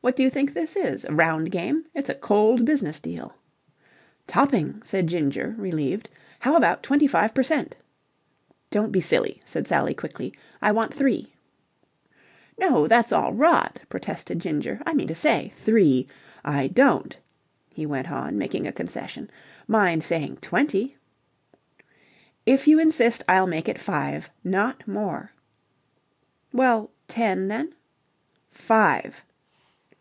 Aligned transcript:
What 0.00 0.14
do 0.16 0.22
you 0.22 0.30
think 0.30 0.52
this 0.54 0.76
is 0.76 1.04
a 1.04 1.12
round 1.12 1.50
game? 1.50 1.84
It's 1.92 2.08
a 2.08 2.14
cold 2.14 2.64
business 2.64 3.00
deal." 3.00 3.34
"Topping!" 4.28 4.80
said 4.84 5.08
Ginger 5.08 5.56
relieved. 5.58 6.08
"How 6.38 6.54
about 6.56 6.84
twenty 6.84 7.08
five 7.08 7.34
per 7.34 7.42
cent." 7.42 7.76
"Don't 8.70 8.92
be 8.92 9.00
silly," 9.00 9.42
said 9.44 9.66
Sally 9.66 9.94
quickly. 9.94 10.32
"I 10.62 10.70
want 10.70 10.94
three." 10.94 11.34
"No, 12.60 12.86
that's 12.86 13.10
all 13.10 13.34
rot," 13.34 13.80
protested 13.88 14.38
Ginger. 14.38 14.80
"I 14.86 14.94
mean 14.94 15.08
to 15.08 15.16
say 15.16 15.50
three. 15.56 16.06
I 16.44 16.68
don't," 16.68 17.18
he 17.74 17.84
went 17.84 18.10
on, 18.10 18.38
making 18.38 18.68
a 18.68 18.72
concession, 18.72 19.28
"mind 19.66 20.04
saying 20.04 20.36
twenty." 20.36 20.96
"If 22.46 22.68
you 22.68 22.78
insist, 22.78 23.24
I'll 23.28 23.48
make 23.48 23.68
it 23.68 23.80
five. 23.80 24.30
Not 24.44 24.86
more." 24.86 25.32
"Well, 26.52 26.92
ten, 27.08 27.48
then?" 27.48 27.74
"Five!" 28.48 29.24